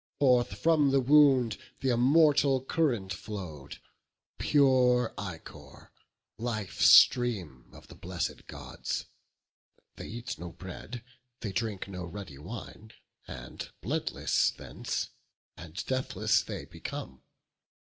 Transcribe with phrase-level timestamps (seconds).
[0.17, 3.77] Forth from the wound th' immortal current flow'd,
[4.39, 5.91] Pure ichor,
[6.39, 9.05] life stream of the blessed Gods;
[9.97, 11.03] They eat no bread,
[11.41, 12.93] they drink no ruddy wine,
[13.27, 15.09] And bloodless thence
[15.55, 17.21] and deathless they become.